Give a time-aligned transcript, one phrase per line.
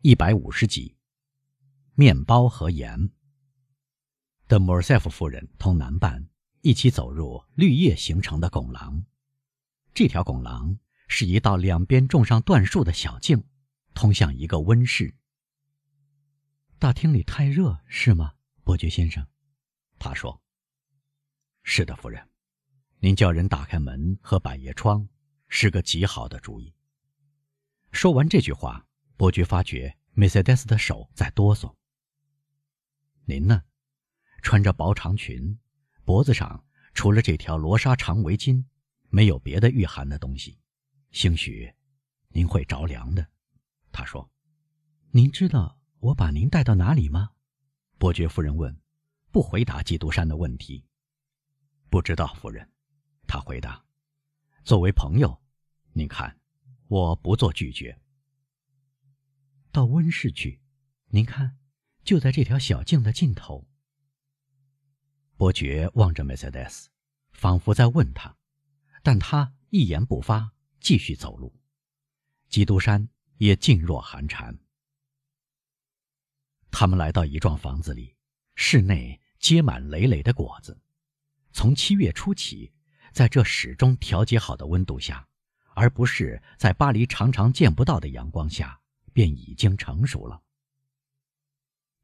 [0.00, 0.96] 一百五十集。
[1.94, 3.10] 面包和盐。
[4.46, 6.28] 德莫尔塞夫夫人同男伴
[6.60, 9.04] 一起走入绿叶形成的拱廊。
[9.92, 13.42] 这条拱廊是一道两边种上椴树的小径，
[13.92, 15.16] 通向一个温室。
[16.78, 19.26] 大厅里太热，是吗，伯爵先生？
[19.98, 20.40] 他说
[21.64, 22.28] ：“是的，夫人。
[23.00, 25.08] 您叫人打开门和百叶窗，
[25.48, 26.72] 是个极好的主意。”
[27.90, 28.86] 说完这句话，
[29.18, 31.74] 伯爵发觉梅赛德斯的手在哆嗦。
[33.24, 33.64] 您呢？
[34.42, 35.58] 穿着薄长裙，
[36.04, 36.64] 脖子上
[36.94, 38.64] 除了这条罗纱长围巾，
[39.08, 40.56] 没有别的御寒的东西。
[41.10, 41.74] 兴许
[42.28, 43.26] 您会着凉的。
[43.90, 44.30] 他说
[45.10, 47.30] ：“您知道我把您带到哪里吗？”
[47.98, 48.80] 伯爵夫人问，
[49.32, 50.86] 不回答基督山的问题。
[51.90, 52.70] 不知道，夫人。
[53.26, 53.84] 他回答
[54.62, 55.42] ：“作为朋友，
[55.92, 56.38] 您看。”
[56.86, 58.00] 我不做拒绝。
[59.78, 60.60] 到温室去，
[61.10, 61.56] 您看，
[62.02, 63.68] 就在这条小径的尽头。
[65.36, 66.90] 伯爵望着梅赛德斯，
[67.30, 68.36] 仿佛在问他，
[69.04, 71.56] 但他一言不发，继续走路。
[72.48, 74.58] 基督山也静若寒蝉。
[76.72, 78.16] 他们来到一幢房子里，
[78.56, 80.76] 室内结满累累的果子，
[81.52, 82.72] 从七月初起，
[83.12, 85.28] 在这始终调节好的温度下。
[85.74, 88.80] 而不是在巴黎常常见不到的阳光下，
[89.18, 90.44] 便已经成熟了。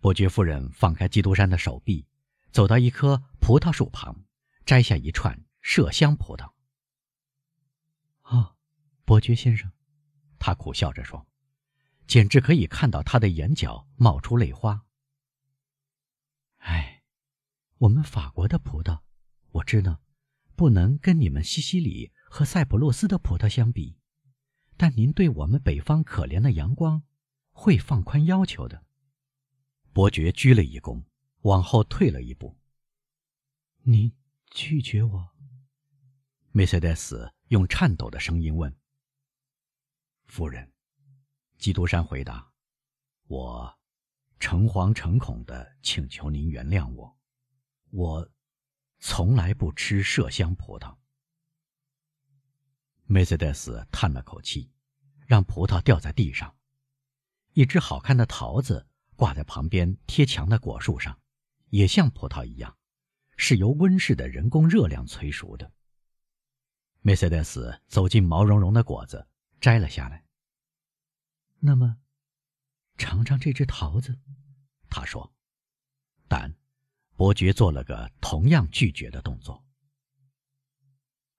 [0.00, 2.06] 伯爵夫人放开基督山的手臂，
[2.50, 4.24] 走到一棵葡萄树旁，
[4.64, 6.54] 摘下一串麝香葡萄。
[8.22, 8.56] 哦，
[9.04, 9.70] 伯爵先生，
[10.38, 11.26] 他苦笑着说，
[12.06, 14.86] 简直可以看到他的眼角冒出泪花。
[16.60, 17.02] 哎，
[17.76, 19.02] 我们法国的葡萄，
[19.50, 20.00] 我知道，
[20.56, 22.10] 不能跟你们西西里。
[22.30, 23.98] 和塞浦路斯的葡萄相比，
[24.82, 27.04] 但您对我们北方可怜的阳光
[27.52, 28.84] 会放宽要求的。
[29.92, 31.04] 伯爵鞠了一躬，
[31.42, 32.58] 往后退了一步。
[33.84, 34.12] 您
[34.50, 35.30] 拒绝我？
[36.50, 38.76] 梅赛德斯用颤抖的声音问。
[40.24, 40.72] 夫人，
[41.58, 42.50] 基督山回答
[43.30, 43.78] ：“我
[44.40, 47.16] 诚惶诚恐地请求您原谅我，
[47.90, 48.28] 我
[48.98, 50.96] 从来不吃麝香葡萄。”
[53.12, 54.70] 梅赛德斯叹了口气，
[55.26, 56.56] 让葡萄掉在地上。
[57.52, 61.20] 一只好看的桃子挂在旁边贴墙的果树上，
[61.68, 62.74] 也像葡萄一样，
[63.36, 65.70] 是由温室的人工热量催熟的。
[67.02, 69.28] 梅赛德斯走进毛茸茸的果子，
[69.60, 70.24] 摘了下来。
[71.58, 71.98] 那么，
[72.96, 74.18] 尝尝这只桃子，
[74.88, 75.30] 他说。
[76.28, 76.56] 但
[77.14, 79.62] 伯爵做了个同样拒绝的动作。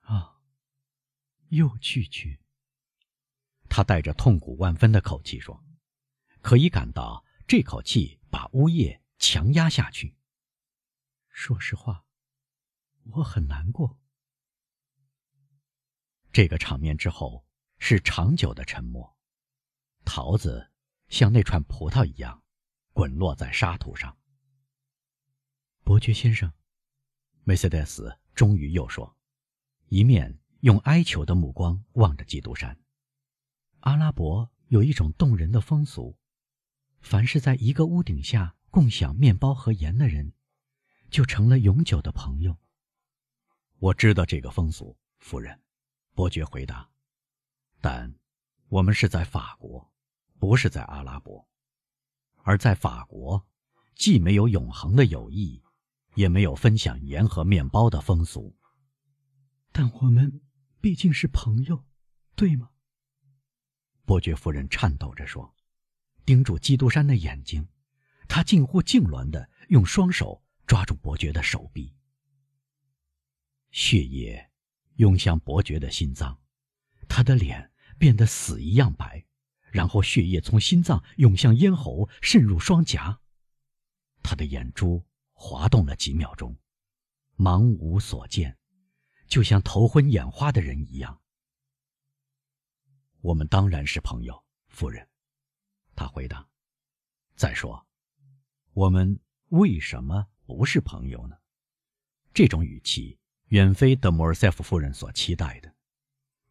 [0.00, 0.34] 啊。
[1.48, 2.38] 又拒绝。
[3.68, 5.64] 他带着痛苦万分的口气说
[6.40, 10.16] ：“可以感到这口气把呜咽强压下去。
[11.28, 12.06] 说实话，
[13.04, 14.00] 我很难过。”
[16.32, 17.46] 这个场面之后
[17.78, 19.16] 是长久的沉默。
[20.04, 20.70] 桃子
[21.08, 22.42] 像那串葡萄一样
[22.92, 24.18] 滚落在沙土上。
[25.84, 26.52] 伯爵先生，
[27.44, 29.16] 梅赛德斯终于又说，
[29.88, 30.38] 一面。
[30.60, 32.76] 用哀求的目光望着基督山。
[33.80, 36.16] 阿拉伯有一种动人的风俗：
[37.00, 40.32] 凡是在一个屋顶下共享面包和盐的人，
[41.10, 42.56] 就成了永久的朋友。
[43.78, 45.60] 我知道这个风俗，夫人，
[46.12, 46.90] 伯爵回答。
[47.80, 48.12] 但
[48.68, 49.92] 我们是在法国，
[50.40, 51.48] 不是在阿拉伯。
[52.42, 53.46] 而在法国，
[53.94, 55.62] 既没有永恒的友谊，
[56.16, 58.56] 也没有分享盐和面包的风俗。
[59.70, 60.42] 但我们。
[60.80, 61.84] 毕竟是朋友，
[62.34, 62.70] 对吗？
[64.04, 65.54] 伯爵夫人颤抖着说，
[66.24, 67.68] 盯住基督山的眼睛，
[68.28, 71.94] 她近乎痉挛的用双手抓住伯爵的手臂。
[73.70, 74.50] 血液
[74.94, 76.40] 涌向伯爵的心脏，
[77.08, 79.26] 他的脸变得死一样白，
[79.70, 83.20] 然后血液从心脏涌向咽喉，渗入双颊。
[84.22, 86.56] 他的眼珠滑动了几秒钟，
[87.36, 88.57] 茫无所见。
[89.28, 91.20] 就像头昏眼花的人一样。
[93.20, 95.06] 我们当然是朋友，夫人，
[95.94, 96.48] 他回答。
[97.36, 97.86] 再说，
[98.72, 99.20] 我们
[99.50, 101.36] 为什么不是朋友呢？
[102.32, 105.74] 这种语气远非德莫尔塞夫夫人所期待的。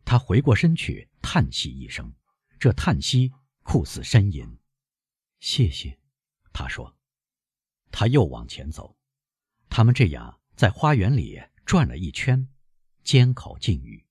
[0.06, 2.14] 他回过身去，叹息一声，
[2.60, 3.34] 这叹息
[3.64, 4.60] 酷似呻吟。
[5.40, 6.00] 谢谢，
[6.54, 6.96] 他说。
[7.90, 8.98] 他又往前走，
[9.70, 12.48] 他们这样在花园里转了一圈。
[13.08, 14.06] 缄口禁语。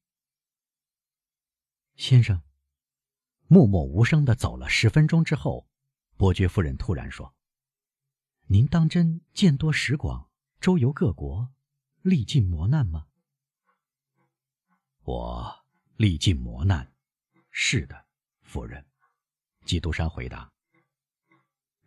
[1.97, 2.41] 先生，
[3.47, 5.69] 默默无声的走了十分钟之后，
[6.17, 7.35] 伯爵夫人突然说
[8.49, 10.31] ：“您当真见多识广，
[10.63, 11.53] 周游各国，
[12.01, 13.07] 历尽磨难吗？”
[15.05, 15.67] 我
[15.99, 16.91] 历尽磨难，
[17.51, 18.07] 是的，
[18.41, 18.87] 夫人。
[19.67, 20.51] 基督山回答：“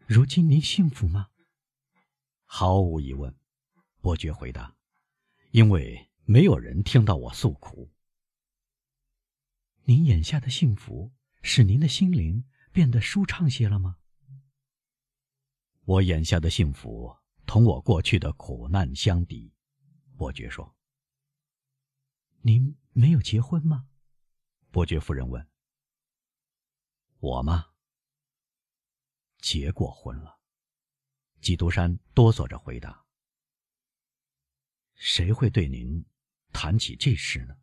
[0.06, 1.30] 如今您幸福吗？”
[2.46, 3.36] 毫无疑问，
[4.00, 4.76] 伯爵回答
[5.50, 7.92] ：“因为没有人听到我诉苦。”
[9.86, 11.12] 您眼下的幸福
[11.42, 13.98] 使您的心灵变得舒畅些了吗？
[15.86, 17.18] 我眼下的幸福
[17.48, 19.52] 同我过去的苦难相抵，
[20.16, 20.78] 伯爵说。
[22.42, 23.88] 您没有结婚吗？
[24.70, 25.50] 伯爵夫人问。
[27.18, 27.72] 我吗？
[29.40, 30.40] 结过婚了。
[31.42, 33.04] 基督山哆嗦着回答。
[34.94, 36.06] 谁会对您
[36.52, 37.58] 谈起这事呢？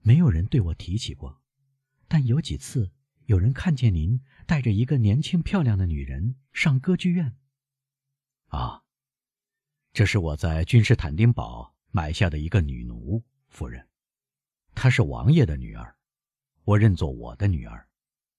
[0.00, 1.42] 没有人对我提起过，
[2.08, 2.92] 但有几次
[3.24, 7.36] 有人看见您带着一个年轻漂亮的女人上歌剧院。
[8.46, 8.84] 啊，
[9.92, 13.88] 这是我在君士坦丁堡买下的一个女奴，夫人，
[14.74, 15.96] 她是王爷的女儿，
[16.62, 17.88] 我认作我的女儿，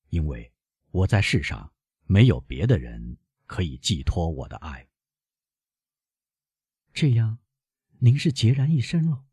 [0.07, 0.53] 因为
[0.91, 1.73] 我在世上
[2.05, 4.87] 没有别的人可以寄托我的爱。
[6.93, 7.39] 这样，
[7.99, 9.25] 您是孑然一身喽？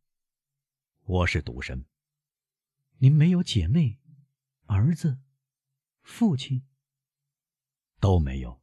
[1.02, 1.84] 我是独身。
[2.96, 4.00] 您没有姐妹、
[4.64, 5.20] 儿子、
[6.00, 6.66] 父亲，
[8.00, 8.62] 都没有。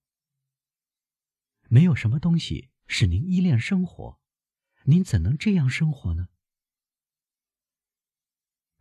[1.70, 4.20] 没有什么东西使您依恋生活，
[4.86, 6.30] 您怎能这样生活呢？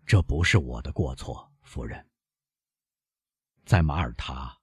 [0.07, 2.09] 这不是我的过错，夫人。
[3.67, 4.63] 在马耳他，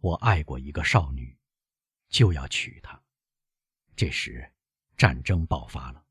[0.00, 1.38] 我爱过一个少女，
[2.10, 3.02] 就要娶她。
[3.96, 4.52] 这时，
[4.96, 6.06] 战争爆发了，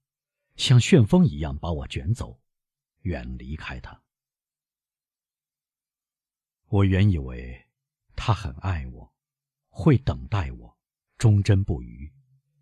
[0.55, 2.39] 像旋风一样把我卷走，
[3.01, 4.03] 远离开他。
[6.67, 7.67] 我原以为
[8.15, 9.13] 他很爱我，
[9.69, 10.77] 会等待我，
[11.17, 12.11] 忠贞不渝，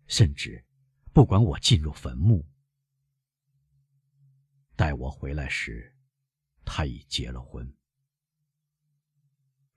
[0.06, 0.64] 甚至
[1.12, 2.46] 不管我进入坟墓。
[4.76, 5.94] 待我回来时，
[6.64, 7.72] 他已结了婚。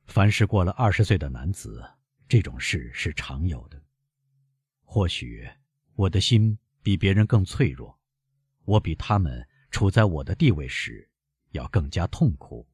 [0.05, 1.83] 凡是过了二十岁的男子，
[2.27, 3.81] 这种事是常有的。
[4.83, 5.47] 或许
[5.97, 7.99] 我的心比别人更脆弱，
[8.65, 11.09] 我比他们处在我的地位时
[11.53, 12.69] 要更加痛苦。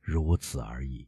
[0.00, 1.06] 如此而已。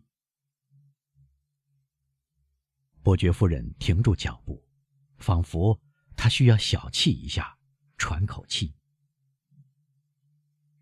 [3.02, 4.68] 伯爵夫人停住脚步，
[5.16, 5.80] 仿佛
[6.14, 7.58] 她需要小憩一下，
[7.96, 8.74] 喘口气。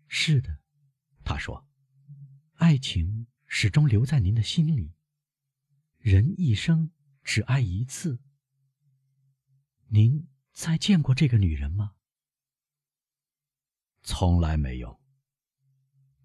[0.09, 0.59] 是的，
[1.23, 1.65] 他说
[2.55, 4.91] ：“爱情始终留在您的心里。
[5.99, 6.91] 人一生
[7.23, 8.19] 只爱一次。
[9.87, 11.95] 您再见过这个女人吗？”
[14.03, 15.01] 从来没有。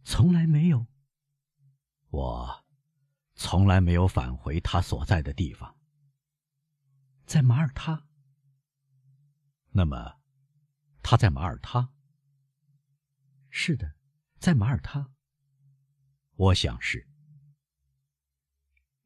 [0.05, 0.87] 从来没有。
[2.09, 2.65] 我
[3.35, 5.79] 从来没有返回她所在的地方，
[7.25, 8.07] 在马耳他。
[9.71, 10.21] 那么，
[11.03, 11.93] 她在马耳他？
[13.49, 13.95] 是的，
[14.39, 15.12] 在马耳他。
[16.35, 17.09] 我想是。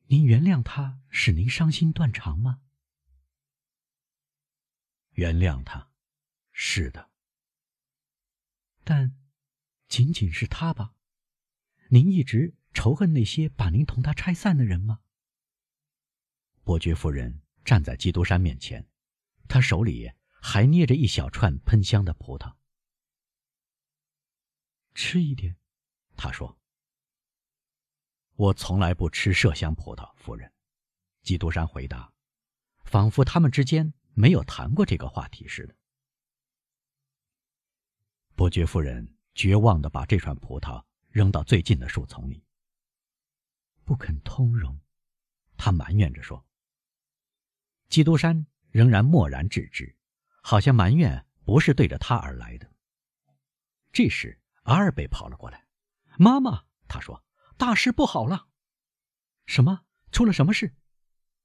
[0.06, 2.61] 您原谅他使您伤心断肠吗？
[5.14, 5.90] 原谅他，
[6.52, 7.11] 是的。
[8.84, 9.16] 但，
[9.88, 10.94] 仅仅是他吧？
[11.88, 12.55] 您一直。
[12.76, 14.99] 仇恨那些把您同他拆散的人吗？
[16.65, 18.84] 伯爵夫人站在基督山面前，
[19.46, 20.10] 她手里
[20.43, 22.56] 还捏着一小串喷香的葡萄。
[24.93, 25.56] 吃一点，
[26.17, 26.58] 他说。
[28.34, 30.53] 我从来不吃麝香葡萄，夫人。
[31.22, 32.12] 基督山回答，
[32.82, 35.77] 仿佛他们之间没有谈过这个话题似的。
[38.35, 42.43] 伯爵夫人绝望的把这串葡萄扔到最近的树丛里。
[43.85, 44.81] 不肯通融，
[45.56, 46.44] 他埋怨着说。
[47.89, 49.94] 基督山仍然默然置之，
[50.43, 52.73] 好像埋怨不是对着他而来的。
[53.93, 55.67] 这时，阿尔贝跑了过来
[56.19, 57.23] ：“妈妈，他说，
[57.56, 58.49] 大事不好了。
[59.47, 59.85] ”“什么？
[60.11, 60.75] 出了什么事？”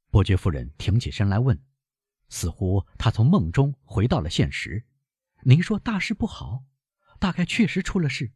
[0.09, 1.61] 伯爵夫人挺起身来问，
[2.29, 4.85] 似乎他从梦中回到了现实。
[5.43, 6.63] “您说大事不好，
[7.19, 8.31] 大概确实出了事。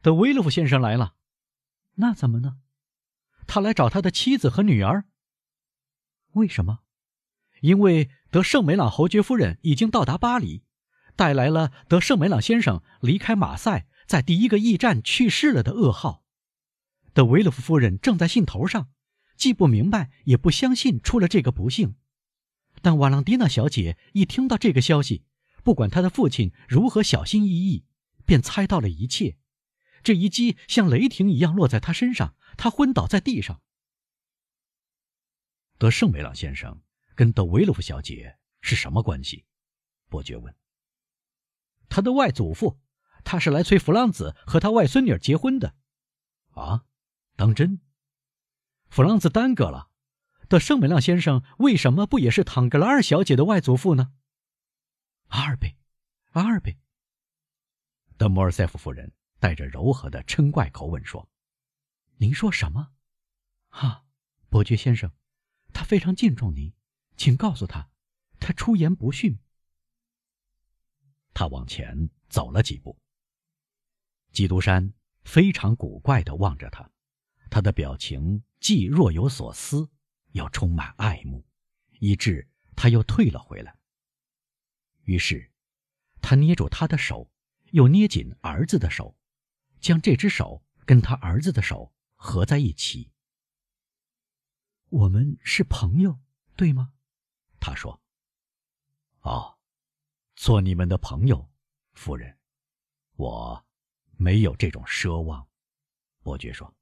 [0.00, 1.14] 德威勒夫先生来了，
[1.94, 2.58] 那怎么呢？”
[3.46, 5.06] 他来找他的妻子和女儿。
[6.32, 6.80] 为什么？
[7.62, 10.64] 因为德圣梅朗侯爵夫人已经到达巴黎，
[11.16, 16.22] 带来了德圣梅朗先生离开马赛，在第一个驿站去世了的噩耗。
[17.14, 18.90] 德维勒夫夫人正在兴头上，
[19.36, 21.96] 既不明白也不相信出了这个不幸。
[22.82, 25.24] 但瓦朗蒂娜小姐一听到这个消息，
[25.62, 27.84] 不管她的父亲如何小心翼翼，
[28.24, 29.36] 便猜到了一切。
[30.02, 32.36] 这一击像雷霆一样落在她身上。
[32.56, 33.60] 她昏倒在地上。
[35.78, 36.82] 德圣梅朗先生
[37.14, 39.44] 跟德维洛夫小姐是什么关系？
[40.08, 40.54] 伯爵问。
[41.88, 42.80] 他的外祖父，
[43.24, 45.74] 他是来催弗朗子和他外孙女结婚的。
[46.50, 46.84] 啊，
[47.36, 47.80] 当真？
[48.88, 49.87] 弗朗子耽搁了，
[50.48, 54.12] 的圣美亮先生为什么不也是唐格拉尔小姐的外祖父呢？
[55.28, 55.76] 阿尔贝，
[56.30, 56.78] 阿尔贝。
[58.16, 61.28] 德莫尔塞夫夫人带着柔和的嗔怪口吻说
[62.16, 62.92] ：“您说什么？
[63.68, 64.06] 哈，
[64.48, 65.12] 伯爵先生，
[65.74, 66.72] 他非常敬重您，
[67.16, 67.90] 请告诉他，
[68.40, 69.38] 他出言不逊。”
[71.34, 72.98] 他往前走了几步。
[74.32, 76.90] 基督山非常古怪地望着他，
[77.50, 79.90] 他的表情既若有所思，
[80.32, 81.44] 又充满爱慕，
[82.00, 83.76] 以致他又退了回来。
[85.04, 85.50] 于是，
[86.20, 87.30] 他捏住他的手。
[87.72, 89.14] 又捏紧儿子的手，
[89.78, 93.12] 将这只手跟他儿子的手合在一起。
[94.88, 96.18] 我们是朋友，
[96.56, 96.94] 对吗？
[97.60, 98.00] 他说。
[99.20, 99.58] 哦，
[100.34, 101.50] 做你们的朋友，
[101.92, 102.38] 夫人，
[103.16, 103.66] 我
[104.16, 105.46] 没有这种奢望。
[106.22, 106.74] 伯爵说。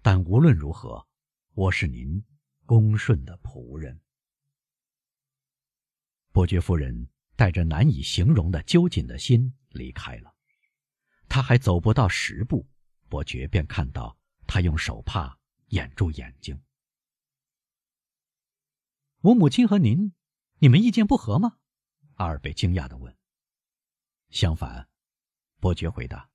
[0.00, 1.06] 但无论如何，
[1.52, 2.24] 我是您
[2.70, 4.00] 恭顺的仆人。
[6.30, 9.52] 伯爵夫人带着难以形容的揪紧的心。
[9.70, 10.32] 离开了，
[11.28, 12.68] 他还走不到十步，
[13.08, 15.36] 伯爵便看到他用手帕
[15.70, 16.62] 掩住眼睛。
[19.22, 20.12] 我母亲和您，
[20.60, 21.58] 你们意见不合吗？
[22.14, 23.16] 阿尔贝惊讶地问。
[24.28, 24.88] 相反，
[25.58, 26.30] 伯爵回答，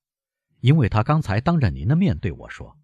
[0.60, 2.78] 因为他刚才当着您的面对我说，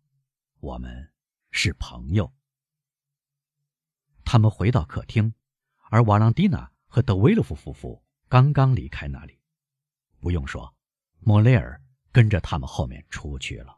[0.61, 1.11] 我们
[1.51, 2.33] 是朋友。
[4.31, 5.33] 他们回到客厅，
[5.89, 9.37] 而瓦朗蒂娜和德维洛夫夫妇刚刚离开那里。
[10.21, 10.73] 不用说，
[11.19, 11.81] 莫雷尔
[12.13, 13.77] 跟着他们后面出去了。